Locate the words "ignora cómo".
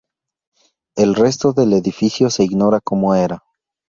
2.43-3.13